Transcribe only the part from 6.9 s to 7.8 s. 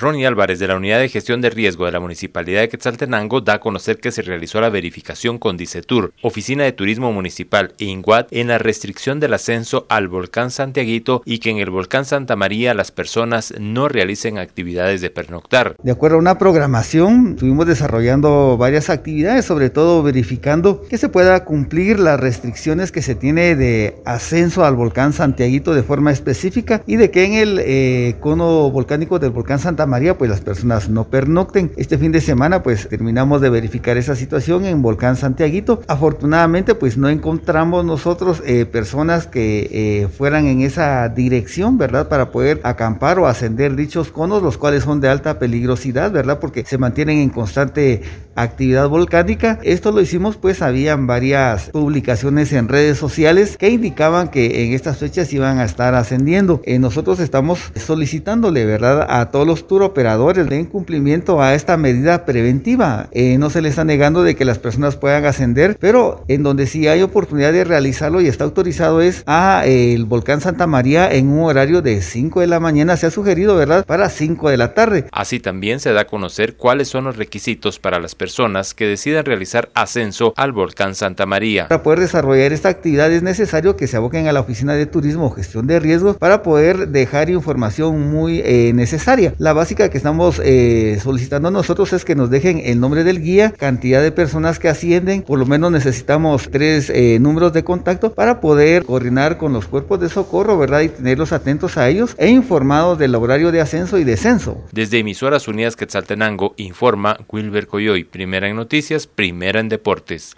Municipal